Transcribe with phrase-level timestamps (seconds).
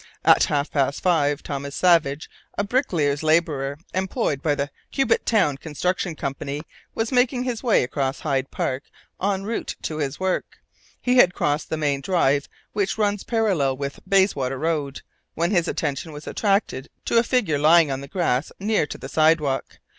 [0.25, 6.15] "At half past five, Thomas Savage, a bricklayer's labourer employed by the Cubitt Town Construction
[6.15, 6.61] Company,
[6.95, 8.85] was making his way across Hyde Park
[9.21, 10.57] en route to his work.
[10.99, 15.03] He had crossed the main drive which runs parallel with the Bayswater Road,
[15.35, 19.07] when his attention was attracted to a figure lying on the grass near to the
[19.07, 19.77] sidewalk.